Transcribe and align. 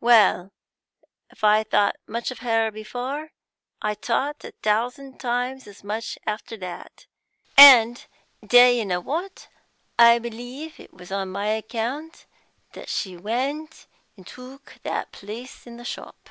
Well, 0.00 0.50
if 1.30 1.44
I 1.44 1.62
thought 1.62 1.94
much 2.08 2.32
of 2.32 2.40
her 2.40 2.72
before, 2.72 3.30
I 3.80 3.94
thought 3.94 4.42
a 4.42 4.50
thousand 4.60 5.18
times 5.20 5.68
as 5.68 5.84
much 5.84 6.18
after 6.26 6.56
that! 6.56 7.06
And 7.56 8.04
do 8.44 8.58
you 8.60 8.84
know 8.84 8.98
what? 8.98 9.46
I 9.96 10.18
believe 10.18 10.80
it 10.80 10.92
was 10.92 11.12
on 11.12 11.28
my 11.30 11.46
account 11.46 12.26
that 12.72 12.88
she 12.88 13.16
went 13.16 13.86
and 14.16 14.26
took 14.26 14.78
that 14.82 15.12
place 15.12 15.64
in 15.64 15.76
the 15.76 15.84
shop." 15.84 16.28